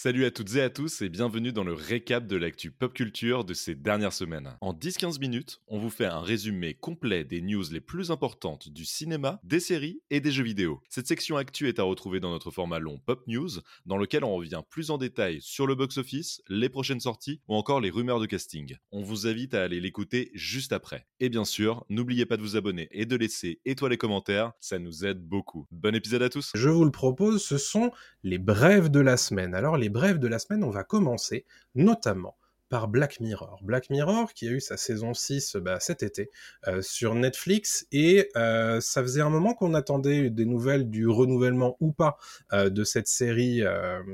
[0.00, 3.44] Salut à toutes et à tous et bienvenue dans le récap de l'actu pop culture
[3.44, 4.56] de ces dernières semaines.
[4.60, 8.84] En 10-15 minutes, on vous fait un résumé complet des news les plus importantes du
[8.84, 10.80] cinéma, des séries et des jeux vidéo.
[10.88, 13.50] Cette section actu est à retrouver dans notre format long Pop News,
[13.86, 17.80] dans lequel on revient plus en détail sur le box-office, les prochaines sorties ou encore
[17.80, 18.76] les rumeurs de casting.
[18.92, 21.08] On vous invite à aller l'écouter juste après.
[21.18, 24.78] Et bien sûr, n'oubliez pas de vous abonner et de laisser étoiles et commentaires, ça
[24.78, 25.66] nous aide beaucoup.
[25.72, 27.90] Bon épisode à tous Je vous le propose, ce sont
[28.22, 29.56] les brèves de la semaine.
[29.56, 31.44] Alors les brèves de la semaine, on va commencer
[31.74, 32.36] notamment
[32.68, 33.58] par Black Mirror.
[33.62, 36.30] Black Mirror qui a eu sa saison 6 bah, cet été
[36.66, 41.76] euh, sur Netflix et euh, ça faisait un moment qu'on attendait des nouvelles du renouvellement
[41.80, 42.18] ou pas
[42.52, 43.62] euh, de cette série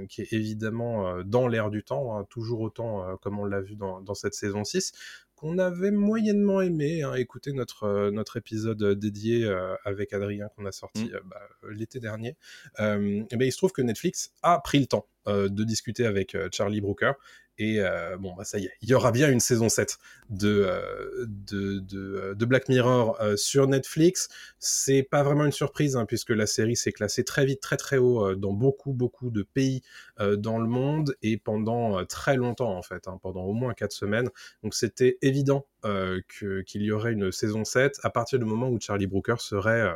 [0.08, 4.00] qui est évidemment dans l'air du temps, hein, toujours autant comme on l'a vu dans,
[4.00, 4.92] dans, cette saison 6
[5.36, 7.02] qu'on avait moyennement aimé.
[7.02, 9.48] Hein, écouter notre, notre épisode dédié
[9.84, 11.20] avec Adrien qu'on a sorti mmh.
[11.24, 12.36] bah, l'été dernier.
[12.78, 16.80] et ben, il se trouve que Netflix a pris le temps de discuter avec Charlie
[16.80, 17.12] Brooker
[17.58, 20.66] et euh, bon, bah ça y est, il y aura bien une saison 7 de,
[20.68, 24.28] euh, de, de, de, Black Mirror euh, sur Netflix.
[24.58, 27.98] C'est pas vraiment une surprise, hein, puisque la série s'est classée très vite, très très
[27.98, 29.82] haut dans beaucoup, beaucoup de pays
[30.18, 34.30] dans le monde, et pendant très longtemps en fait, hein, pendant au moins 4 semaines.
[34.62, 39.06] Donc c'était évident qu'il y aurait une saison 7 à partir du moment où Charlie
[39.06, 39.94] Brooker serait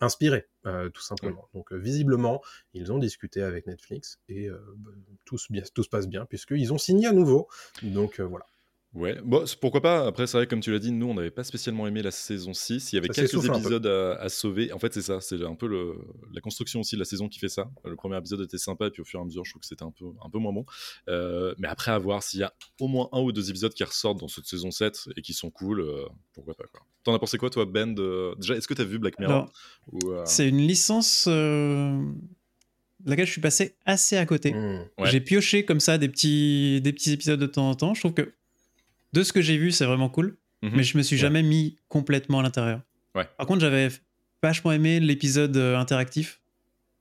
[0.00, 1.48] inspiré, euh, tout simplement.
[1.54, 2.42] Donc euh, visiblement,
[2.72, 4.90] ils ont discuté avec Netflix et euh, bah,
[5.24, 5.36] tout,
[5.74, 7.48] tout, se passe bien puisqu'ils ont signé à nouveau.
[7.82, 8.46] Donc voilà.
[8.94, 10.06] Ouais, bon, pourquoi pas.
[10.06, 12.54] Après, c'est vrai, comme tu l'as dit, nous, on n'avait pas spécialement aimé la saison
[12.54, 12.92] 6.
[12.92, 14.72] Il y avait quelques épisodes à, sauver.
[14.72, 15.20] En fait, c'est ça.
[15.20, 15.96] C'est un peu le,
[16.32, 17.68] la construction aussi de la saison qui fait ça.
[17.84, 19.66] Le premier épisode était sympa, et puis au fur et à mesure, je trouve que
[19.66, 20.64] c'était un peu, un peu moins bon.
[21.08, 23.82] Euh, mais après, à voir s'il y a au moins un ou deux épisodes qui
[23.82, 26.64] ressortent dans cette saison 7 et qui sont cool, euh, pourquoi pas.
[27.02, 27.94] T'en as pensé quoi, toi, Ben
[28.38, 29.50] Déjà, est-ce que t'as vu Black Mirror
[30.04, 31.26] euh, C'est une licence
[33.06, 34.54] laquelle je suis passé assez à côté.
[34.54, 34.86] Mmh.
[35.04, 37.92] J'ai pioché comme ça des petits, des petits épisodes de temps en temps.
[37.94, 38.32] Je trouve que
[39.14, 40.36] de ce que j'ai vu, c'est vraiment cool.
[40.62, 40.72] Mhm.
[40.74, 42.80] Mais je me suis jamais mis complètement à l'intérieur.
[43.14, 43.88] Par contre, j'avais
[44.42, 46.40] vachement aimé l'épisode euh, interactif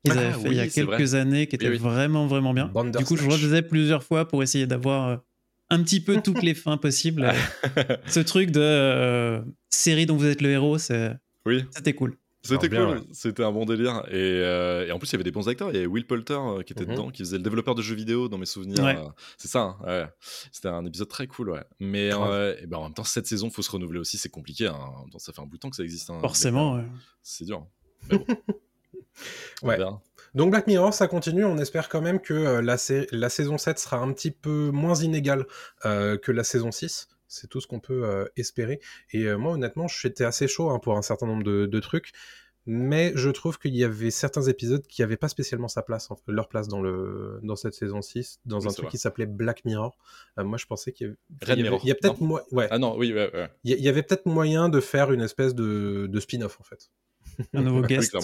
[0.05, 2.71] qu'ils ah avaient fait il y a quelques années, qui était vraiment, vraiment bien.
[2.97, 5.17] du coup, je refaisais plusieurs fois pour essayer d'avoir euh,
[5.69, 7.31] un petit peu toutes les fins possibles.
[8.07, 12.15] Ce truc de euh, série dont vous êtes le héros, c'était cool.
[12.45, 14.03] C'était cool, c'était un bon délire.
[14.11, 15.69] Euh, et, en plus, il y avait des bons acteurs.
[15.69, 16.91] Il y avait Will Poulter euh, qui était mhm.
[16.91, 18.85] dedans, qui faisait le développeur de jeux vidéo dans mes souvenirs.
[18.85, 20.09] Euh, c'est ça, hein,
[20.51, 21.51] c'était un épisode très cool.
[21.51, 21.63] Ouais.
[21.79, 24.17] Mais et ben, en même temps, cette saison, il faut se renouveler aussi.
[24.17, 24.67] C'est compliqué.
[24.67, 24.77] Hein.
[25.17, 26.09] Ça fait un bout de temps que ça existe.
[26.09, 26.83] Hein, Forcément.
[27.21, 27.65] C'est dur.
[28.11, 28.25] Mais bon.
[29.63, 29.79] ouais.
[30.35, 31.45] Donc Black Mirror, ça continue.
[31.45, 32.75] On espère quand même que la,
[33.11, 35.45] la, saison 7 sera un petit peu moins inégale
[35.83, 38.79] que la saison 6 c'est tout ce qu'on peut euh, espérer.
[39.11, 42.11] Et euh, moi, honnêtement, j'étais assez chaud hein, pour un certain nombre de, trucs,
[42.65, 46.47] mais je trouve qu'il y avait certains épisodes qui n'avaient pas spécialement sa place, leur
[46.47, 49.97] place dans, le, dans cette saison 6, dans un truc qui s'appelait Black Mirror.
[50.37, 52.67] Euh, moi, je pensais qu'il y avait, il y a peut-être ouais.
[52.69, 53.13] Ah non, oui,
[53.63, 56.89] Il y, avait peut-être moyen de faire une espèce de, de spin-off, en fait.
[57.53, 58.15] Un nouveau guest.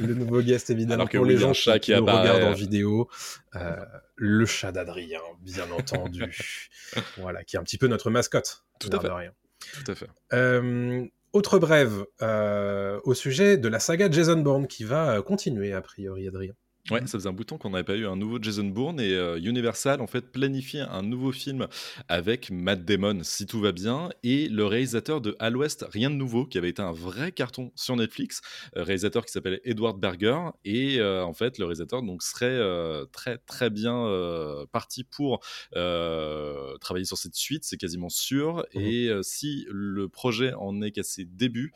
[0.00, 3.08] le nouveau guest, évidemment, pour les gens qui, qui regardent en vidéo.
[3.56, 3.76] Euh,
[4.16, 6.24] le chat d'Adrien, bien entendu.
[7.18, 8.64] voilà, qui est un petit peu notre mascotte.
[8.78, 9.08] Tout à fait.
[9.08, 9.32] Rien.
[9.84, 10.08] Tout à fait.
[10.32, 15.80] Euh, autre brève euh, au sujet de la saga Jason Bourne qui va continuer, a
[15.80, 16.54] priori, Adrien.
[16.90, 19.38] Ouais, ça faisait un bouton qu'on n'avait pas eu un nouveau Jason Bourne et euh,
[19.38, 21.68] Universal en fait planifie un nouveau film
[22.08, 26.16] avec Matt Damon si tout va bien et le réalisateur de Al West Rien de
[26.16, 28.40] nouveau qui avait été un vrai carton sur Netflix,
[28.76, 32.60] euh, réalisateur qui s'appelle Edward Berger et euh, en fait le réalisateur donc serait
[33.12, 34.08] très très bien
[34.72, 35.38] parti pour
[35.72, 38.80] travailler sur cette suite, c'est quasiment sûr mmh.
[38.80, 41.72] et si le projet en est qu'à ses débuts,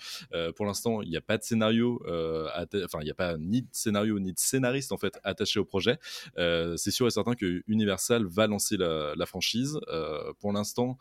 [0.56, 3.68] pour l'instant il n'y a pas de scénario, enfin il n'y a pas ni de
[3.70, 5.98] scénario ni de scénariste en fait attaché au projet.
[6.38, 9.78] Euh, c'est sûr et certain que Universal va lancer la, franchise.
[9.88, 10.98] Euh, pour l'instant,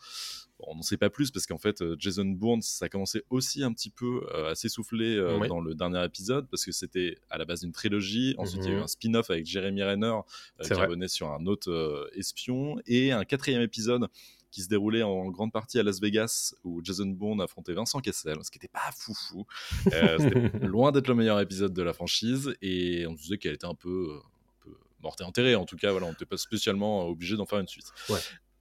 [0.59, 3.63] on n'en sait pas plus parce qu'en fait, euh, Jason Bourne, ça a commencé aussi
[3.63, 5.17] un petit peu à s'essouffler
[5.47, 8.35] dans le dernier épisode parce que c'était à la base d'une trilogie.
[8.37, 8.83] Ensuite, il y a eu mhm.
[8.83, 10.15] un spin-off avec Jeremy Renner
[10.61, 14.07] qui revenait sur un autre espion et un quatrième épisode
[14.55, 18.37] qui se déroulait en grande partie à Las Vegas, où Jason Bourne affrontait Vincent Cassel,
[18.41, 19.45] ce qui n'était pas foufou.
[19.91, 23.55] Euh, c'était loin d'être le meilleur épisode de la franchise, et on se disait qu'elle
[23.55, 24.71] était un peu, un peu
[25.03, 25.55] morte et enterrée.
[25.55, 27.91] En tout cas, voilà, on n'était pas spécialement obligé d'en faire une suite.
[28.07, 28.19] Ouais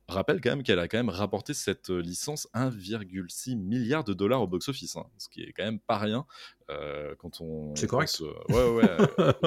[0.09, 4.43] rappelle quand même qu'elle a quand même rapporté cette euh, licence 1,6 milliard de dollars
[4.43, 6.27] au box-office, hein, ce qui est quand même pas rien
[6.71, 7.75] euh, quand on.
[7.75, 8.23] C'est correct.
[8.51, 8.97] ouais, ouais,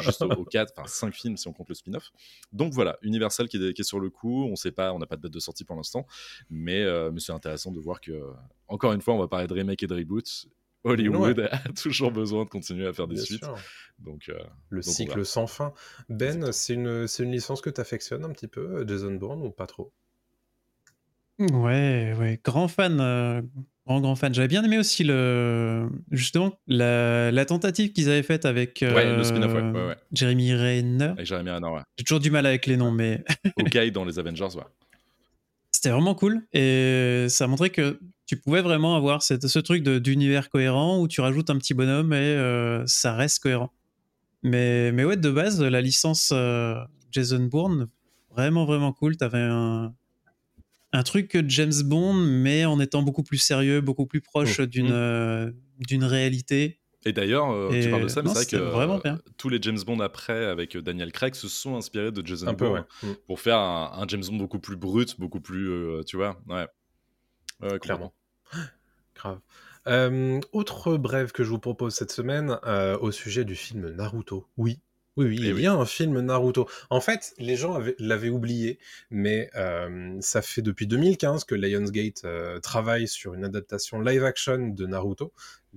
[0.02, 2.12] juste aux 4, enfin 5 films si on compte le spin-off.
[2.52, 5.22] Donc voilà, Universal qui est, sur le coup, on sait pas, on n'a pas de
[5.22, 6.06] date de sortie pour l'instant,
[6.50, 8.20] mais, euh, mais c'est intéressant de voir que,
[8.68, 10.48] encore une fois, on va parler de remake et de reboot
[10.84, 13.46] Hollywood a toujours besoin de continuer à faire des suites.
[14.00, 14.32] Donc,
[14.70, 15.74] le cycle sans fin.
[16.08, 19.68] Ben, c'est une, une licence que tu affectionnes un petit peu, Jason Bourne, ou pas
[19.68, 19.92] trop?
[21.40, 23.42] Ouais, ouais, grand fan, euh,
[23.86, 24.34] grand grand fan.
[24.34, 29.24] J'avais bien aimé aussi le justement la, la tentative qu'ils avaient faite avec ouais, le
[29.24, 31.06] spin-off, ouais, ouais, euh, Jeremy Renner.
[31.06, 31.82] Avec Jeremy Renner, ouais.
[31.98, 33.24] J'ai toujours du mal avec les noms, mais
[33.60, 34.64] ok dans les Avengers, ouais.
[35.72, 40.50] C'était vraiment cool et ça montrait que tu pouvais vraiment avoir cette, ce truc d'univers
[40.50, 43.72] cohérent où tu rajoutes un petit bonhomme et euh, ça reste cohérent.
[44.42, 46.34] Mais, mais ouais, de base, la licence
[47.12, 47.90] Jason Bourne,
[48.32, 49.18] vraiment vraiment cool.
[49.18, 49.94] T'avais un
[50.94, 54.90] un truc que James Bond, mais en étant beaucoup plus sérieux, beaucoup plus proche d'une
[54.90, 54.94] mmh.
[54.94, 56.80] euh, d'une réalité.
[57.06, 59.80] Et d'ailleurs, euh, tu parles de ça, mais c'est vrai que euh, tous les James
[59.86, 63.08] Bond après, avec Daniel Craig, se sont inspirés de Jason Bourne mmh.
[63.28, 66.68] pour faire un, James Bond beaucoup plus brut, beaucoup plus, tu vois, ouais.
[67.80, 68.14] Clairement.
[69.16, 69.40] Grave.
[70.52, 72.58] autre brève que je vous propose cette semaine
[73.00, 74.48] au sujet du film Naruto.
[74.58, 74.80] Oui,
[75.18, 76.68] oui, oui, il y a un film Naruto.
[76.92, 78.78] En fait, les gens l'avaient oublié,
[79.10, 84.86] mais euh, ça fait depuis 2015 que Lionsgate euh, travaille sur une adaptation live-action de
[84.86, 85.34] Naruto,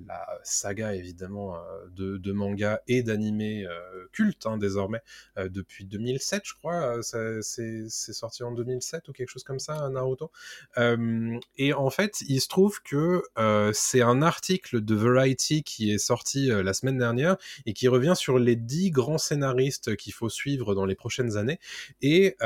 [0.06, 1.58] la saga évidemment euh,
[1.90, 5.00] de, de manga et d'animé euh, culte hein, désormais
[5.38, 10.30] euh, depuis 2007 je crois c'est sorti en 2007 ou quelque chose comme ça Naruto.
[11.56, 13.22] Et en fait il se trouve que
[13.72, 17.36] c'est un article de Variety qui est sorti la semaine dernière
[17.66, 21.58] et qui revient sur les dix grands scénaristes qu'il faut suivre dans les prochaines années.
[22.02, 22.36] Et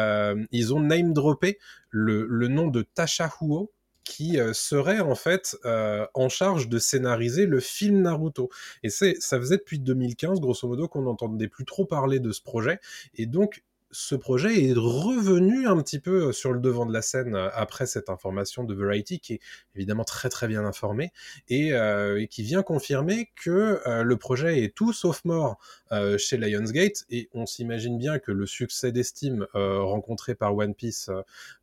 [0.50, 1.58] ils ont name droppé
[1.90, 3.72] le, le nom de Tasha Huo
[4.04, 8.50] qui euh, serait en fait euh, en charge de scénariser le film Naruto.
[8.82, 12.42] Et c'est, ça faisait depuis 2015, grosso modo, qu'on n'entendait plus trop parler de ce
[12.42, 12.78] projet.
[13.14, 17.00] Et donc, ce projet est revenu un petit peu euh, sur le devant de la
[17.00, 19.40] scène après cette information de Variety, qui est
[19.76, 21.12] évidemment très très bien informée,
[21.48, 21.72] et,
[22.28, 25.58] qui vient confirmer que le projet est tout sauf mort
[26.18, 31.10] chez Lionsgate, et on s'imagine bien que le succès d'estime rencontré par One Piece,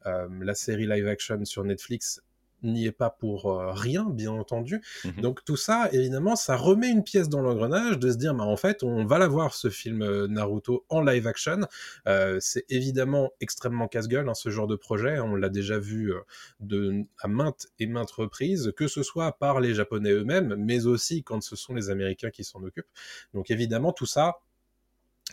[0.05, 2.21] la série live action sur Netflix,
[2.63, 4.81] n'y est pas pour euh, rien, bien entendu.
[5.03, 8.43] Mmh Donc tout ça, évidemment, ça remet une pièce dans l'engrenage de se dire, bah,
[8.43, 11.61] en fait, on va la voir ce film euh, Naruto en live action.
[12.07, 15.19] Euh, c'est évidemment extrêmement casse-gueule, hein, ce genre de projet.
[15.19, 16.13] On l'a déjà vu
[16.59, 21.23] de, à maintes et maintes reprises, que ce soit par les Japonais eux-mêmes, mais aussi
[21.23, 22.89] quand ce sont les Américains qui s'en occupent.
[23.33, 24.39] Donc évidemment, tout ça,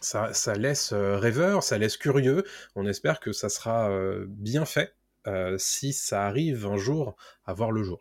[0.00, 2.44] ça, ça, laisse rêveur, ça laisse curieux.
[2.76, 3.90] On espère que ça sera
[4.28, 4.94] bien fait
[5.58, 8.00] si ça arrive un jour à voir le jour.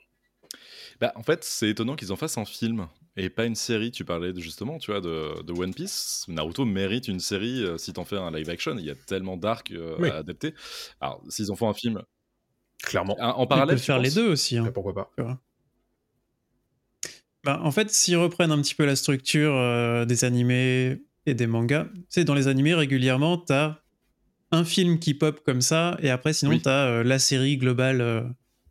[0.99, 3.91] Bah, en fait, c'est étonnant qu'ils en fassent un film et pas une série.
[3.91, 6.25] Tu parlais de, justement, tu vois, de, One Piece.
[6.27, 8.75] Naruto mérite une série euh, si t'en fais un live action.
[8.77, 10.53] Il y a tellement d'arcs euh, à adapter.
[11.01, 12.01] Alors, s'ils en font un film,
[12.83, 13.15] clairement.
[13.19, 14.57] En, parallèle, faire les deux aussi.
[14.57, 14.71] Hein.
[14.73, 15.11] pourquoi pas
[17.43, 21.85] bah, En fait, s'ils reprennent un petit peu la structure des animés et des mangas,
[21.93, 23.81] tu sais, dans les animés régulièrement, t'as
[24.51, 28.01] un film qui pop comme ça, et après, sinon, tu as euh, la série globale.
[28.01, 28.23] Euh,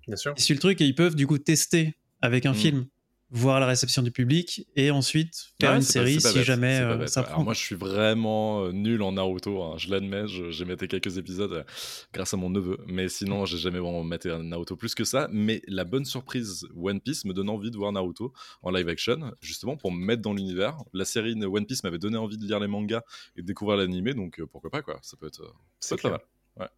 [0.06, 0.34] Bien sûr.
[0.37, 2.56] le truc, et ils peuvent du coup tester avec un mm.
[2.56, 2.87] film
[3.31, 7.43] voir la réception du public et ensuite faire une série si jamais euh, ça prend.
[7.43, 9.75] moi, je suis vraiment euh, nul en Naruto, hein.
[9.78, 11.64] je l'admets, j'ai metté quelques épisodes euh,
[12.12, 15.28] grâce à mon neveu, mais sinon, j'ai jamais vraiment metté un Naruto plus que ça.
[15.32, 18.32] Mais la bonne surprise One Piece me donne envie de voir Naruto
[18.62, 20.76] en live action, justement pour me mettre dans l'univers.
[20.93, 23.02] La série One Piece m'avait donné envie de lire les mangas
[23.37, 25.00] et de découvrir l'animé, donc pourquoi pas, quoi.
[25.02, 25.43] Ça peut être,
[25.81, 26.19] c'est clair.
[26.56, 26.69] Ouais.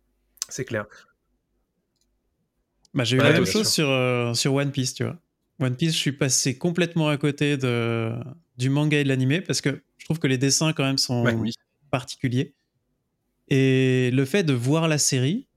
[0.48, 0.86] C'est clair.
[2.94, 3.86] Bah, j'ai eu la même chose sur,
[4.34, 5.18] sur One Piece, tu vois.
[5.60, 8.12] One Piece, je suis passé complètement à côté de,
[8.56, 11.24] du manga et de l'animé parce que je trouve que les dessins quand même sont
[11.90, 12.54] particuliers.
[13.48, 15.48] Et le fait de voir la série,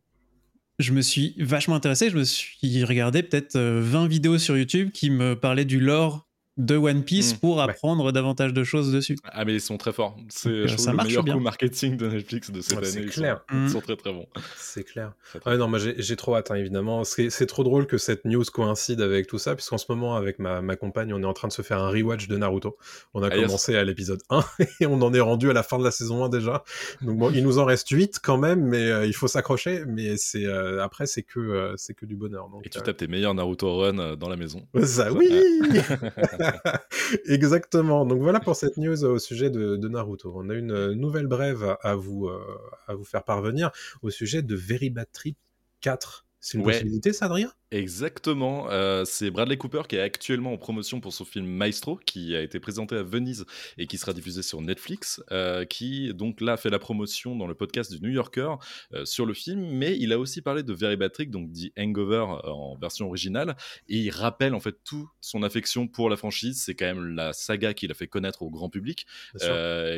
[0.80, 2.10] je me suis vachement intéressé.
[2.10, 6.28] Je me suis regardé peut-être 20 euh, vidéos sur YouTube qui me parlaient du lore
[6.62, 7.38] de One Piece mmh.
[7.40, 9.18] pour apprendre davantage de choses dessus.
[9.26, 10.16] Ah mais ils sont très forts.
[10.30, 12.88] C'est euh, le meilleur coup marketing de Netflix de cette année.
[12.88, 13.42] C'est clair.
[13.52, 14.28] Ils, sont, très très bons.
[14.56, 15.14] C'est clair.
[15.46, 17.04] Ouais, non, moi j'ai trop hâte hein, évidemment.
[17.04, 20.62] C'est trop drôle que cette news coïncide avec tout ça puisqu'en ce moment avec ma,
[20.62, 22.78] ma, compagne on est en train de se faire un rewatch de Naruto.
[23.16, 24.44] On a ah, commencé à l'épisode 1
[24.82, 26.64] et on en est rendu à la fin de la saison 1 déjà.
[27.02, 30.16] Donc bon, il nous en reste 8 quand même mais euh, il faut s'accrocher mais
[30.18, 32.50] c'est euh, après c'est que c'est que du bonheur.
[32.50, 34.68] Donc, et tu tapes tes meilleurs Naruto run dans la maison.
[34.84, 35.32] Ça oui.
[37.26, 38.06] Exactement.
[38.06, 40.34] Donc voilà pour cette news au sujet de, Naruto.
[40.36, 42.40] On a une nouvelle brève à vous, euh,
[42.88, 45.38] à vous faire parvenir au sujet de Very Bad Trip
[45.82, 47.54] 4 C'est une possibilité, ça, Adrien?
[47.70, 48.70] Exactement.
[48.70, 52.42] Euh, c'est Bradley Cooper qui est actuellement en promotion pour son film Maestro, qui a
[52.42, 53.46] été présenté à Venise
[53.78, 57.54] et qui sera diffusé sur Netflix, euh, qui donc là fait la promotion dans le
[57.54, 58.56] podcast du New Yorker
[58.94, 62.26] euh, sur le film, mais il a aussi parlé de Very Bad donc dit Hangover
[62.44, 63.56] en version originale,
[63.88, 66.64] et il rappelle en fait toute son affection pour la franchise.
[66.66, 69.06] C'est quand même la saga qu'il a fait connaître au grand public.
[69.42, 69.98] Ah,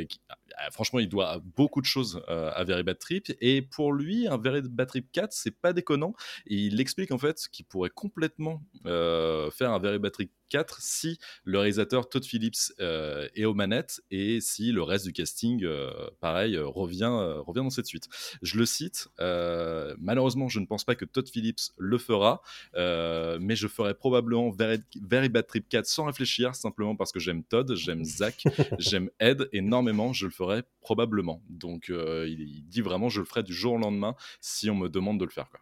[0.72, 4.62] franchement, il doit beaucoup de choses à Very Bad Trip, et pour lui, un Very
[4.62, 6.14] Bad Trip 4, c'est pas déconnant.
[6.48, 10.32] Et il explique en fait qu'il pourrait complètement euh, faire un Very Bad Trip
[10.80, 15.64] si le réalisateur Todd Phillips euh, est aux manettes et si le reste du casting,
[15.64, 17.12] euh, pareil, euh, revient,
[17.46, 18.08] revient dans cette suite.
[18.42, 22.42] Je le cite, malheureusement, je ne pense pas que Todd Phillips le fera,
[22.76, 27.76] mais je ferai probablement Very, Bad Trip 4 sans réfléchir, simplement parce que j'aime Todd,
[27.76, 28.44] j'aime Zach,
[28.80, 30.43] j'aime Ed énormément, je le ferai
[30.82, 31.42] probablement.
[31.50, 35.20] Donc il, dit vraiment, je le ferai du jour au lendemain si on me demande
[35.20, 35.50] de le faire.
[35.50, 35.60] Quoi.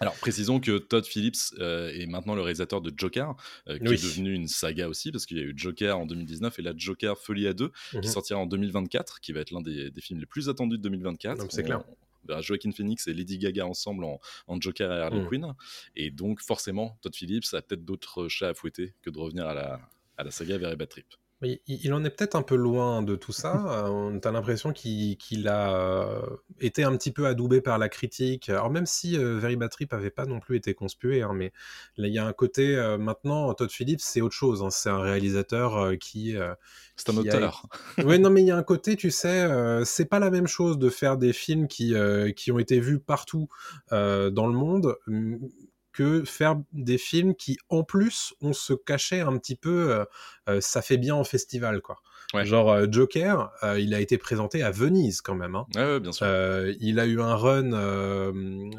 [0.00, 3.34] Alors précisons que Todd Phillips euh, est maintenant le réalisateur de Joker,
[3.68, 6.58] euh, qui est devenu une saga aussi, parce qu'il y a eu Joker en 2019
[6.58, 8.02] et la Joker Folie à 2, qui mhm.
[8.04, 11.46] sortira en 2024, qui va être l'un des, films les plus attendus de 2024.
[11.50, 11.82] C'est clair.
[12.24, 14.20] On verra Joaquin Phoenix et Lady Gaga ensemble en,
[14.60, 15.28] Joker et Harley mhm.
[15.28, 15.54] Quinn.
[15.96, 19.54] Et donc forcément, Todd Phillips a peut-être d'autres chats à fouetter que de revenir à
[19.54, 19.80] la,
[20.16, 20.88] à la saga Very Bad
[21.42, 23.54] Il en est peut-être un peu loin de tout ça.
[23.90, 26.20] On a l'impression qu'il a euh,
[26.60, 28.50] été un petit peu adoubé par la critique.
[28.50, 31.52] Alors même si euh, Very Bad Trip avait pas non plus été conspué, hein, mais
[31.96, 34.62] là il y a un côté euh, maintenant Todd Phillips c'est autre chose.
[34.62, 34.68] Hein.
[34.70, 36.36] c'est un réalisateur qui
[36.96, 37.66] c'est un auteur.
[38.04, 39.48] oui non mais il y a un côté tu sais
[39.84, 41.94] c'est pas la même chose de faire des films qui
[42.36, 43.48] qui ont été vus partout
[43.90, 44.96] dans le monde
[45.92, 50.04] que faire des films qui, en plus, on se cachait un petit peu, euh,
[50.48, 52.00] euh, ça fait bien en festival, quoi.
[52.44, 55.56] Genre euh, Joker, il a été présenté à Venise quand même.
[55.56, 55.66] Hein.
[55.74, 56.28] Ouais, bien sûr.
[56.78, 58.70] il a eu un run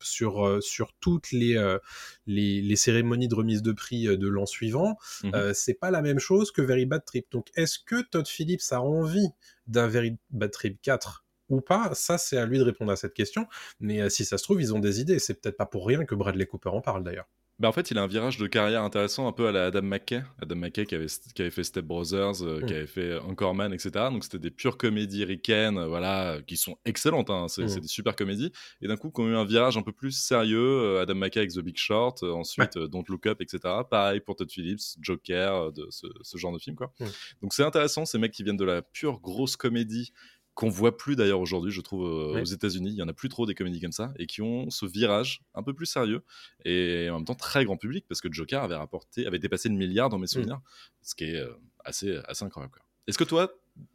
[0.00, 1.78] sur sur toutes les,
[2.26, 4.98] les, cérémonies de remise de prix de l'an suivant.
[5.24, 7.26] Mmh c'est pas la même chose que Very Bad Trip.
[7.30, 9.30] Donc, est-ce que Todd Phillips a envie
[9.66, 13.14] d'un Very Bad Trip 4 ou pas, ça c'est à lui de répondre à cette
[13.14, 13.46] question.
[13.80, 15.18] Mais euh, si ça se trouve, ils ont des idées.
[15.18, 17.26] C'est peut-être pas pour rien que Bradley Cooper en parle d'ailleurs.
[17.60, 19.82] Bah en fait, il a un virage de carrière intéressant, un peu à la Adam
[19.82, 20.22] McKay.
[20.40, 22.76] Adam McKay qui avait, qui avait fait Step Brothers, euh, qui mm.
[22.76, 23.90] avait fait Encore Man, etc.
[24.10, 27.28] Donc c'était des pures comédies ricaines, euh, voilà, qui sont excellentes.
[27.28, 27.46] Hein.
[27.58, 27.68] Mm.
[27.68, 28.50] C'est des super comédies.
[28.80, 31.52] Et d'un coup, qui ont eu un virage un peu plus sérieux, Adam McKay avec
[31.52, 33.58] The Big Short, ensuite Don't Look Up, etc.
[33.90, 36.94] Pareil pour Todd Phillips, Joker, de ce, ce genre de film, quoi.
[36.98, 37.04] Mm.
[37.42, 40.14] Donc c'est intéressant, ces mecs qui viennent de la pure grosse comédie
[40.60, 42.90] qu'on voit plus d'ailleurs aujourd'hui, je trouve, euh, aux États-Unis.
[42.90, 45.40] Il y en a plus trop des comédies comme ça et qui ont ce virage
[45.54, 46.22] un peu plus sérieux
[46.66, 49.74] et en même temps très grand public parce que Joker avait rapporté, avait dépassé le
[49.74, 50.26] milliard dans mes mm.
[50.26, 50.60] souvenirs,
[51.00, 52.74] ce qui est euh, assez, assez incroyable.
[53.06, 53.50] Est-ce que toi,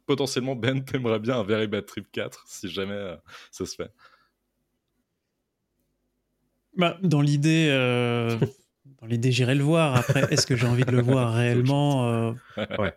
[0.06, 3.14] potentiellement, Ben, t'aimerais bien un Very Bad Trip 4 si jamais euh,
[3.52, 3.92] ça se fait?
[6.76, 7.68] Bah, Dans l'idée.
[9.00, 9.94] Dans l'idée, j'irai le voir.
[9.94, 12.96] Après, est-ce que j'ai envie de le voir réellement Ouais.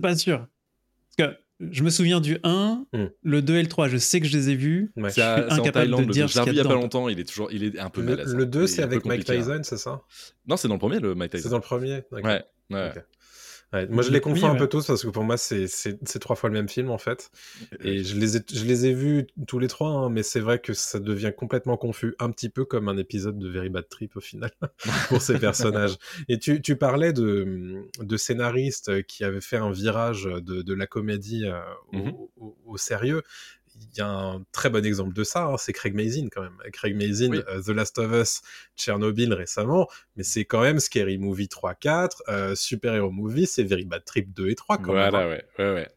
[0.00, 0.46] Pas sûr.
[1.16, 3.06] Parce que je me souviens du 1, hmm.
[3.22, 4.92] le 2 et le 3, je sais que je les ai vus.
[4.96, 7.20] Je suis incapable de dire ce qu'il y a il y a pas longtemps, il
[7.20, 9.36] est toujours il est un peu le, Le 2, c'est avec Mike hein.
[9.36, 10.02] Tyson, c'est ça?
[10.46, 11.42] Non, c'est dans le premier, le Mike Tyson.
[11.44, 12.42] C'est dans le premier Ouais.
[12.70, 12.92] ouais
[13.88, 16.54] moi, je les confonds un peu tous parce que pour moi, c'est trois fois le
[16.54, 17.30] même film en fait.
[17.82, 20.58] Et je les ai, je les ai vus tous les trois, hein, mais c'est vrai
[20.58, 24.16] que ça devient complètement confus, un petit peu comme un épisode de Very Bad Trip
[24.16, 24.50] au final
[25.08, 25.96] pour ces personnages.
[26.28, 30.86] Et tu, tu parlais de, de scénaristes qui avaient fait un virage de, de la
[30.86, 31.60] comédie euh,
[31.92, 32.14] mm-hmm.
[32.36, 33.22] au, au, sérieux
[33.74, 36.56] il y a un très bon exemple de ça, hein, c'est Craig Mazin quand même.
[36.72, 38.42] Craig Mazin, euh, The Last of Us,
[38.76, 43.62] Chernobyl récemment, mais c'est quand même Scary Movie 3, 4, euh, Super Hero Movie, c'est
[43.62, 45.10] Very Bad Trip 2 et 3 quand même.
[45.10, 45.28] Voilà, hein.
[45.28, 45.88] ouais, ouais, ouais.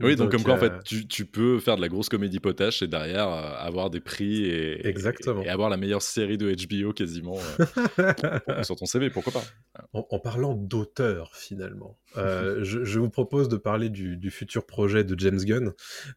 [0.00, 2.80] Oui, donc, comme quoi, en fait, euh, tu, peux faire de la grosse comédie potache
[2.80, 5.42] et derrière avoir des prix et, Exactement.
[5.42, 7.36] Et, avoir la meilleure série de HBO quasiment
[8.62, 9.44] sur ton CV, pourquoi pas
[9.92, 15.38] en, parlant d'auteur, finalement, euh, je, vous propose de parler du, futur projet de James
[15.38, 15.72] Gunn.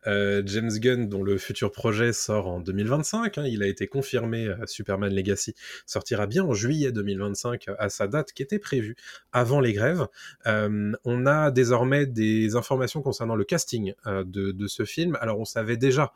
[0.08, 4.54] Euh, James Gunn, dont le futur projet sort en 2025, hein, il a été confirmé,
[4.68, 5.54] Superman Legacy
[5.86, 8.96] sortira bien en juillet 2025 à sa date qui était prévue
[9.34, 10.08] avant les grèves.
[10.46, 15.18] on a désormais des informations concernant le casting de, de, ce film.
[15.22, 16.14] Alors on savait déjà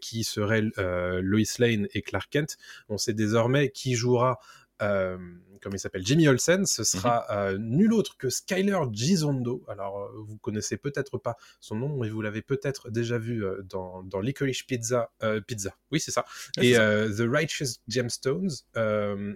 [0.00, 2.56] qui serait Lois Lane et Clark Kent.
[2.88, 4.38] On sait désormais qui jouera
[4.82, 5.16] euh,
[5.60, 7.36] comme il s'appelle, Jimmy Olsen, ce sera mhm.
[7.36, 9.64] euh, nul autre que Skyler Gizondo.
[9.68, 14.02] Alors, euh, vous connaissez peut-être pas son nom, mais vous l'avez peut-être déjà vu dans,
[14.02, 15.12] dans Licorice Pizza.
[15.46, 16.24] Pizza, oui, c'est ça.
[16.60, 18.50] et The Righteous Gemstones,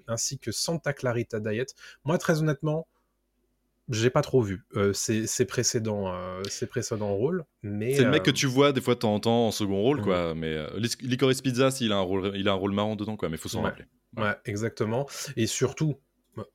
[0.09, 1.75] ainsi que Santa Clarita Diet.
[2.05, 2.89] Moi, très honnêtement,
[3.89, 6.13] j'ai pas trop vu ses, précédents,
[6.49, 7.45] ses précédents rôles.
[7.63, 9.81] Mais c'est le mec que tu vois des fois de temps en temps en second
[9.81, 10.35] rôle, quoi.
[10.35, 10.39] Mmh.
[10.39, 10.57] Mais
[11.03, 13.29] Licorice Pizza, s'il a un rôle, il a un rôle marrant dedans, quoi.
[13.29, 13.85] Mais faut s'en rappeler.
[14.17, 14.35] Ouais.
[14.45, 15.07] exactement.
[15.37, 15.97] Et surtout,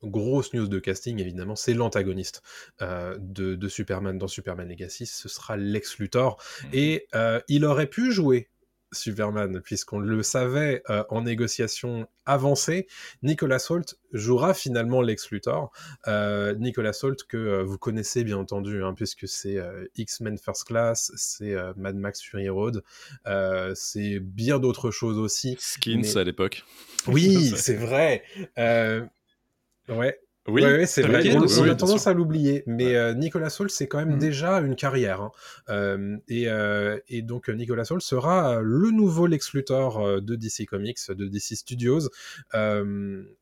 [0.02, 2.42] grosse news de casting évidemment, c'est l'antagoniste
[2.80, 6.42] de, Superman dans Superman Legacy, ce sera Lex Luthor.
[6.64, 6.68] Mmh.
[6.72, 7.08] Et
[7.48, 8.48] il aurait pu jouer
[8.92, 12.86] Superman, puisqu'on le savait euh, en négociation avancée,
[13.22, 15.72] Nicolas Holt jouera finalement Lex Luthor.
[16.06, 19.58] Euh, Nicolas Holt que euh, vous connaissez bien entendu, hein, puisque c'est
[19.96, 22.82] X-Men First Class, c'est Mad Max Fury Road,
[23.74, 25.56] c'est bien d'autres choses aussi.
[25.58, 26.64] Skins à l'époque.
[27.06, 28.22] Oui, c'est vrai.
[29.88, 31.22] ouais, oui, c'est vrai.
[31.36, 34.18] On, a tendance à l'oublier, mais euh, Nicolas Saul, c'est quand même mm.
[34.18, 35.20] déjà une carrière.
[35.20, 35.30] Hein.
[35.68, 40.98] Euh, et, euh, et, donc Nicolas Saul sera le nouveau Lex Luthor de DC Comics,
[41.10, 42.10] de DC Studios,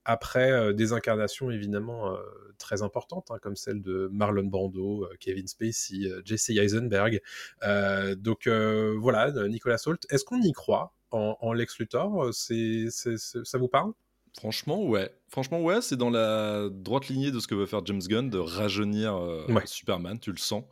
[0.04, 2.16] après des incarnations évidemment
[2.58, 7.20] très importantes, hein, comme celle de Marlon Brando, Kevin Spacey, Jesse Eisenberg.
[8.18, 10.06] donc voilà, Nicolas Holt.
[10.10, 13.92] Est-ce qu'on y croit en, en Lex Luthor C'est, ça vous parle?
[14.36, 15.10] Franchement, ouais.
[15.30, 18.38] Franchement, ouais, c'est dans la droite lignée de ce que veut faire James Gunn, de
[18.38, 20.64] rajeunir euh, Superman, tu le sens.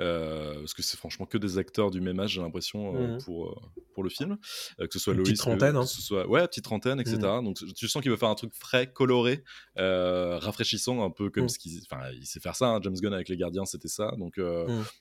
[0.00, 3.18] Euh, parce que c'est franchement que des acteurs du même âge, j'ai l'impression, euh, mmh.
[3.24, 4.38] pour, pour le film.
[4.78, 5.28] que ce soit Loïs.
[5.28, 5.84] Petite trentaine, hein.
[5.84, 7.18] ce soit, Ouais, petite trentaine, etc.
[7.18, 7.44] Mmh.
[7.44, 9.44] Donc tu sens qu'il veut faire un truc frais, coloré,
[9.76, 11.48] rafraîchissant, un peu comme mmh.
[11.50, 11.80] ce qu'il.
[11.90, 14.12] Enfin, il sait faire ça, hein, James Gunn avec les gardiens, c'était ça.
[14.16, 14.40] Donc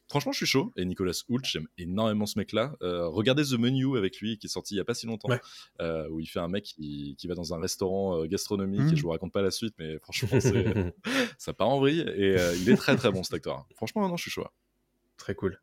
[0.09, 0.73] franchement, je suis chaud.
[0.75, 2.75] Et Nicolas Hoult, j'aime énormément ce mec-là.
[2.81, 5.29] regardez The Menu avec lui, qui est sorti il y a pas si longtemps,
[6.11, 9.11] où il fait un mec qui, qui va dans un restaurant gastronomique, et je vous
[9.11, 10.39] raconte pas la suite, mais franchement,
[11.37, 12.01] ça part en vrille.
[12.15, 13.65] Et euh, il est très très bon cet acteur.
[13.75, 14.45] Franchement, non, je suis chaud.
[15.17, 15.59] Très cool.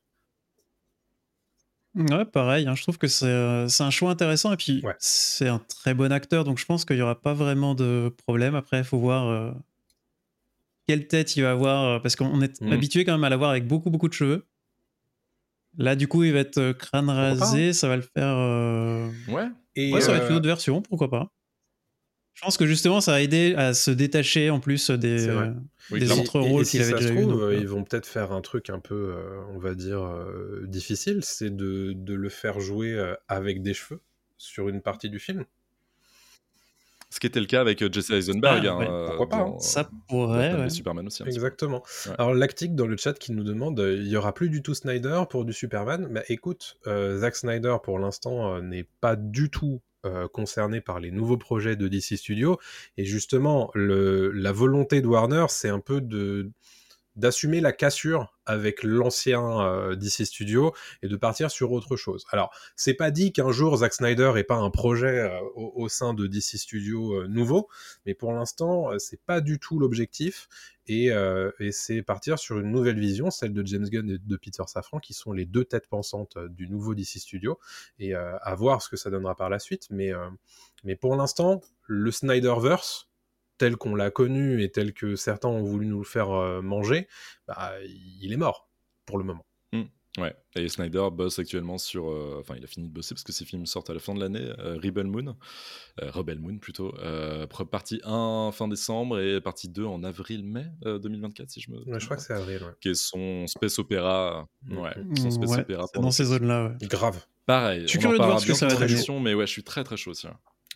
[1.94, 5.58] Ouais, pareil, hein, je trouve que euh, c'est un choix intéressant et puis c'est un
[5.58, 8.54] très bon acteur, donc je pense qu'il n'y aura pas vraiment de problème.
[8.54, 9.52] Après, il faut voir euh,
[10.88, 12.72] quelle tête il va avoir, parce qu'on est mmh.
[12.72, 14.46] habitué quand même à l'avoir avec beaucoup beaucoup de cheveux.
[15.76, 18.36] Là, du coup, il va être crâne rasé, ça va le faire.
[19.28, 19.48] Ouais.
[19.74, 21.30] Et ça va être une autre version, pourquoi pas.
[22.42, 25.28] Je pense que justement, ça a aidé à se détacher en plus des,
[25.92, 27.24] des autres rôles qu'il avait déjà eu.
[27.24, 31.20] Euh, ils vont peut-être faire un truc un peu, euh, on va dire, euh, difficile,
[31.22, 34.00] c'est de, de, le faire jouer avec des cheveux
[34.38, 35.44] sur une partie du film.
[37.10, 38.66] Ce qui était le cas avec Jesse Eisenberg.
[38.66, 39.58] Ah, hein, Pourquoi pas hein.
[39.60, 40.68] Ça pourrait.
[40.68, 41.22] Superman aussi.
[41.22, 41.84] Exactement.
[42.18, 45.22] Alors, Lactic dans le chat qui nous demande il y aura plus du tout Snyder
[45.30, 46.08] pour du Superman.
[46.10, 51.36] Bah écoute, Zack Snyder pour l'instant n'est pas du tout euh, concernés par les nouveaux
[51.36, 52.58] projets de DC Studios.
[52.96, 56.00] Et justement, la volonté de Warner, c'est un peu
[57.16, 62.24] d'assumer la cassure avec l'ancien euh, DC Studio et de partir sur autre chose.
[62.30, 66.14] Alors, c'est pas dit qu'un jour Zack Snyder ait pas un projet euh, au, sein
[66.14, 67.68] de DC Studio euh, nouveau,
[68.06, 70.48] mais pour l'instant, c'est pas du tout l'objectif
[70.88, 71.10] et,
[71.70, 75.14] c'est partir sur une nouvelle vision, celle de James Gunn et de Peter Safran, qui
[75.14, 77.58] sont les deux têtes pensantes du nouveau DC Studio,
[78.00, 79.88] et à voir ce que ça donnera par la suite.
[79.90, 80.12] Mais
[81.00, 83.11] pour l'instant, le Snyderverse,
[83.62, 87.06] tel qu'on l'a connu et tel que certains ont voulu nous le faire euh, manger,
[87.46, 88.68] bah, il est mort
[89.06, 89.46] pour le moment.
[89.72, 89.82] Mmh.
[90.18, 92.10] Ouais, et Snyder bosse actuellement sur.
[92.10, 94.14] Euh, enfin, il a fini de bosser parce que ses films sortent à la fin
[94.14, 94.52] de l'année.
[94.58, 95.36] Euh, Rebel Moon,
[96.00, 96.92] Rebel Moon plutôt.
[97.70, 101.78] partie 1 fin décembre et partie 2 en avril-mai 2024, si je me.
[101.88, 102.64] Ouais, je crois que c'est avril.
[102.64, 102.72] Ouais.
[102.80, 104.48] Qui est son space opéra.
[104.64, 104.76] Mmh.
[104.76, 105.86] Ouais, son space opéra.
[105.94, 106.74] Dans ces zones-là.
[106.82, 107.24] Grave.
[107.46, 107.82] Pareil.
[107.82, 109.20] Je suis curieux de voir ce que ça va donner.
[109.20, 110.26] Mais ouais, je suis très très chaud aussi.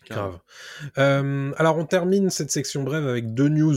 [0.09, 0.39] Grave.
[0.97, 3.75] Euh, alors on termine cette section brève avec deux news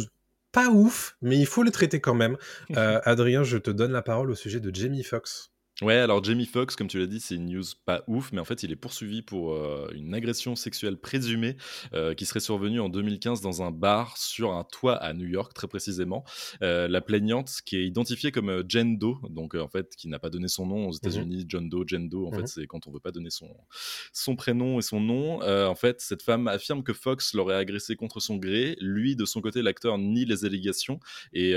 [0.53, 2.37] pas ouf, mais il faut les traiter quand même.
[2.77, 5.50] Euh, Adrien, je te donne la parole au sujet de Jamie Foxx.
[5.83, 8.45] Ouais, alors Jamie Foxx, comme tu l'as dit, c'est une news pas ouf, mais en
[8.45, 11.57] fait, il est poursuivi pour euh, une agression sexuelle présumée
[11.95, 15.55] euh, qui serait survenue en 2015 dans un bar sur un toit à New York,
[15.55, 16.23] très précisément.
[16.63, 20.29] Euh, la plaignante, qui est identifiée comme Jen Doe, donc en fait, qui n'a pas
[20.29, 20.97] donné son nom aux mhm.
[20.97, 22.47] États-Unis, John Doe, Jen Doe, en fait, mhm.
[22.47, 23.49] c'est quand on veut pas donner son,
[24.13, 25.41] son prénom et son nom.
[25.41, 28.77] en fait, cette femme affirme que Fox l'aurait agressé contre son gré.
[28.81, 31.01] Lui, de son côté, l'acteur nie les allégations,
[31.33, 31.55] et,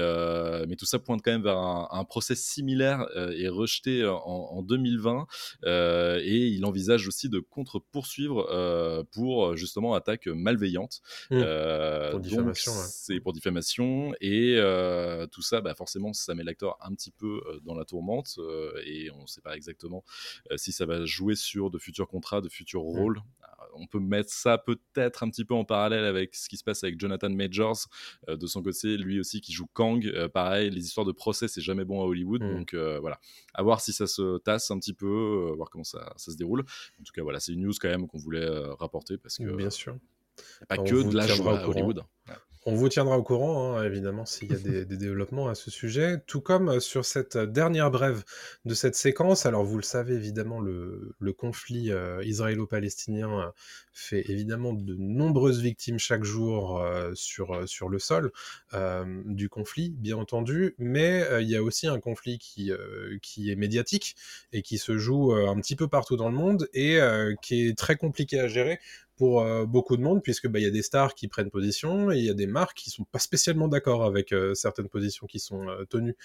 [0.67, 3.05] mais tout ça pointe quand même vers un, un procès similaire
[3.35, 5.27] et rejeté en, 2020
[5.65, 11.01] euh, et il envisage aussi de contre-poursuivre euh, pour justement attaque malveillante.
[11.31, 11.41] Mmh.
[11.43, 12.71] Euh, pour diffamation.
[12.71, 14.57] C'est pour diffamation et
[15.31, 18.39] tout ça, bah, forcément, ça met l'acteur un petit peu dans la tourmente
[18.85, 20.03] et on ne sait pas exactement
[20.55, 22.97] si ça va jouer sur de futurs contrats, de futurs mmh.
[22.97, 23.21] rôles
[23.73, 26.83] on peut mettre ça peut-être un petit peu en parallèle avec ce qui se passe
[26.83, 27.87] avec Jonathan Majors
[28.27, 30.05] de son côté, lui aussi qui joue Kang.
[30.33, 32.43] pareil, les histoires de procès, c'est jamais bon à Hollywood.
[32.43, 32.57] Mmh.
[32.57, 33.19] Donc voilà,
[33.53, 36.37] à voir si ça se tasse un petit peu, euh, voir comment ça, ça, se
[36.37, 36.61] déroule.
[36.99, 39.55] En tout cas, voilà, c'est une news quand même qu'on voulait euh, rapporter parce que.
[39.55, 39.97] Bien sûr.
[40.67, 42.03] pas que de la joie à Hollywood.
[42.65, 46.19] On vous tiendra au courant, hein, évidemment, s'il y a des, développements à ce sujet.
[46.27, 48.23] Tout comme euh, sur cette dernière brève
[48.63, 49.45] de cette séquence.
[49.45, 53.51] Alors, vous le savez, évidemment, le, conflit euh, israélo-palestinien euh,
[53.91, 58.31] fait évidemment de nombreuses victimes chaque jour sur, sur le sol
[59.25, 60.73] du conflit, bien entendu.
[60.79, 62.71] Mais il y a aussi un conflit qui,
[63.21, 64.15] qui est médiatique
[64.51, 66.99] et qui se joue un petit peu partout dans le monde et
[67.43, 68.79] qui est très compliqué à gérer
[69.15, 72.11] pour euh, beaucoup de monde, puisque bah, il y a des stars qui prennent position
[72.11, 75.27] et il y a des marques qui sont pas spécialement d'accord avec euh, certaines positions
[75.27, 76.15] qui sont euh, tenues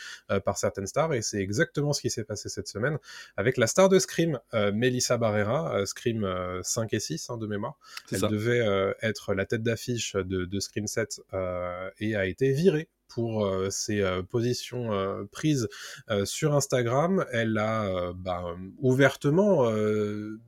[0.44, 2.98] par certaines stars, et c'est exactement ce qui s'est passé cette semaine
[3.36, 6.26] avec la star de Scream, Melissa Barrera, Scream
[6.62, 7.78] 5 et 6 hein, de mémoire.
[8.12, 11.20] Elle devait être la tête d'affiche de, de, Scream 7
[11.98, 15.68] et a été virée pour euh, ses euh, positions euh, prises
[16.24, 17.24] sur Instagram.
[17.32, 19.70] Elle a bah, ouvertement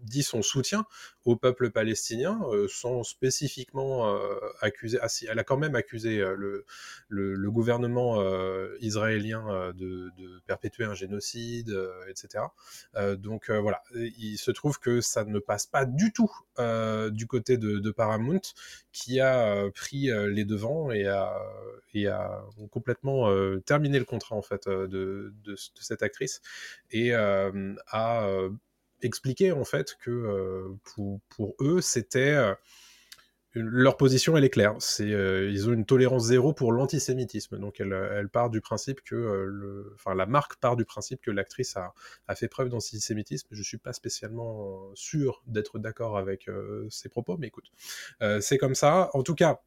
[0.03, 0.87] dit son soutien
[1.25, 4.19] au peuple palestinien, sans spécifiquement
[4.61, 4.99] accuser.
[5.03, 8.23] Ah, si, elle a quand même accusé le, gouvernement
[8.81, 10.11] israélien de,
[10.47, 11.77] perpétuer un génocide,
[12.09, 12.45] etc.
[13.19, 16.31] donc voilà, il se trouve que ça ne passe pas du tout
[17.11, 18.41] du côté de Paramount,
[18.93, 23.29] qui a pris les devants et a, complètement
[23.61, 25.33] terminé le contrat en fait de,
[25.75, 26.41] cette actrice
[26.91, 27.51] et a
[29.03, 32.37] expliqué en fait que pour, eux c'était
[33.55, 34.75] leur position elle est claire.
[34.79, 37.59] C'est ils ont une tolérance zéro pour l'antisémitisme.
[37.59, 41.31] Donc elle, elle, part du principe que le, enfin la marque part du principe que
[41.31, 41.95] l'actrice a,
[42.29, 43.49] a, fait preuve d'antisémitisme.
[43.51, 46.49] Je suis pas spécialement sûr d'être d'accord avec
[46.89, 47.71] ces propos mais écoute.
[48.41, 49.11] C'est comme ça.
[49.15, 49.61] En tout cas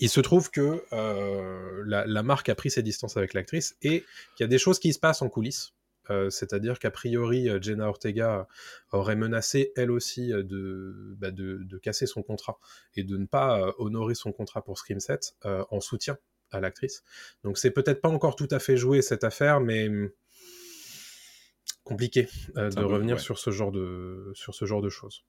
[0.00, 4.04] il se trouve que euh, la, marque a pris ses distances avec l'actrice et
[4.36, 5.72] qu'il y a des choses qui se passent en coulisses.
[6.10, 8.46] Euh, c'est-à-dire qu'a priori, euh, Jenna Ortega
[8.92, 12.58] aurait menacé elle aussi bah, de, de, casser son contrat
[12.94, 16.18] et de ne pas honorer son contrat pour Scream 7 en soutien
[16.50, 17.04] à l'actrice.
[17.44, 20.10] Donc c'est peut-être pas encore tout à fait joué cette affaire, mais hum,
[21.84, 25.24] compliqué de revenir sur, ce genre de, sur ce genre de choses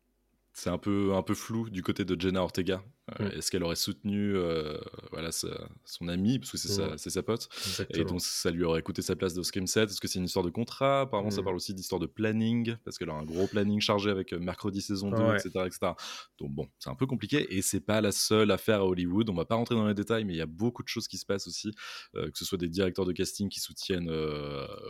[0.59, 2.83] c'est un peu, un peu flou du côté de Jenna Ortega.
[3.19, 3.37] Euh, mm.
[3.37, 4.77] Est-ce qu'elle aurait soutenu euh,
[5.11, 7.47] voilà, son ami, parce que c'est sa, sa, pote,
[7.91, 10.25] et donc ça lui aurait coûté sa place de Scream 7 Est-ce que c'est une
[10.25, 11.01] histoire de contrat?
[11.01, 11.43] Apparemment, ça mm.
[11.45, 14.81] parle aussi d'histoire de planning, parce qu'elle a un gros planning chargé avec euh, mercredi
[14.81, 15.93] saison 2, etc., etc.
[16.39, 19.29] Donc bon, c'est un peu compliqué, et c'est pas la seule affaire à Hollywood.
[19.29, 21.17] On va pas rentrer dans les détails, mais il y a beaucoup de choses qui
[21.17, 21.71] se passent aussi,
[22.13, 24.11] que ce soit des directeurs de casting qui soutiennent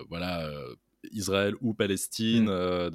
[0.10, 0.50] voilà,
[1.12, 2.50] Israël ou Palestine, mm.
[2.50, 2.90] euh,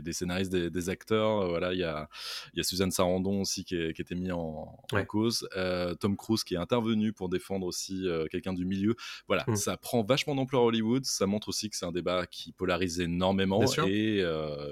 [0.00, 1.42] des, scénaristes, des, acteurs.
[1.42, 2.08] Euh, voilà, il y a,
[2.54, 4.76] y a Suzanne Sarandon aussi qui, est, qui était mis en,
[5.08, 5.48] cause.
[5.56, 8.96] Euh, Tom Cruise qui est intervenu pour défendre aussi quelqu'un du milieu.
[9.26, 9.56] Voilà, mm.
[9.56, 11.04] ça prend vachement d'ampleur à Hollywood.
[11.04, 14.24] Ça montre aussi que c'est un débat qui polarise énormément et,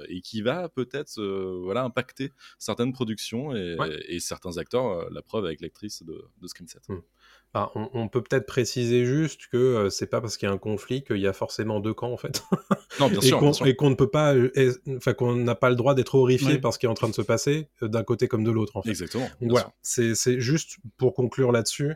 [0.09, 1.23] et, qui va peut-être
[1.62, 5.11] voilà, impacter certaines productions et, certains acteurs.
[5.11, 6.83] la preuve avec l'actrice de, de Scream 7
[7.55, 11.05] on, peut peut-être préciser juste que euh, c'est pas parce qu'il y a un conflit
[11.05, 12.43] qu'il y a forcément deux camps en fait.
[13.01, 13.67] Non, bien sûr.
[13.67, 14.51] et qu'on ne peut pas, euh,
[14.99, 17.15] enfin qu'on n'a pas le droit d'être horrifié par ce qui est en train de
[17.15, 18.91] se passer euh, d'un côté comme de l'autre en fait.
[18.91, 19.29] Exactement.
[19.41, 21.95] voilà, c'est juste pour conclure là-dessus,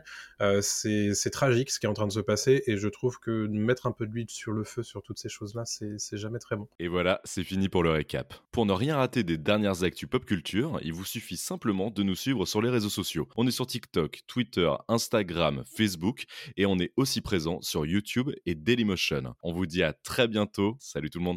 [0.61, 3.87] c'est tragique ce qui est en train de se passer et je trouve que mettre
[3.87, 6.67] un peu d'huile sur le feu sur toutes ces choses-là, c'est jamais très bon.
[6.79, 8.33] Et voilà, c'est fini pour le récap.
[8.51, 12.15] Pour ne rien rater des dernières actus pop culture, il vous suffit simplement de nous
[12.15, 13.27] suivre sur les réseaux sociaux.
[13.35, 18.55] On est sur TikTok, Twitter, Instagram Facebook et on est aussi présent sur YouTube et
[18.55, 19.35] Dailymotion.
[19.43, 20.77] On vous dit à très bientôt.
[20.79, 21.35] Salut tout le monde.